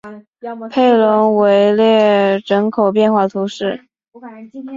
[0.71, 3.85] 佩龙维勒人口变化图示